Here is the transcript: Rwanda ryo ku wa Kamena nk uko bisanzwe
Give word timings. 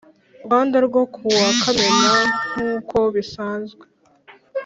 Rwanda 0.45 0.75
ryo 0.87 1.03
ku 1.13 1.23
wa 1.41 1.49
Kamena 1.61 2.13
nk 2.53 2.57
uko 2.73 2.97
bisanzwe 3.15 3.85